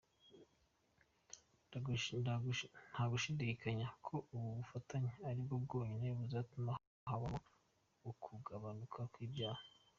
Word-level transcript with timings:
Ntagushidikanya 2.93 3.87
ko 4.05 4.15
ubu 4.33 4.47
bufatanye 4.57 5.11
aribwo 5.29 5.55
bwonyine 5.65 6.07
buzatuma 6.19 6.71
habaho 7.09 7.39
ukugabanuka 8.09 8.99
kw’ibyaha.” 9.11 9.63